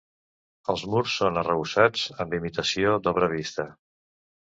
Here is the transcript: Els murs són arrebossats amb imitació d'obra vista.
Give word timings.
Els 0.73 0.85
murs 0.93 1.17
són 1.19 1.37
arrebossats 1.43 2.09
amb 2.25 2.37
imitació 2.41 2.99
d'obra 3.05 3.33
vista. 3.39 3.71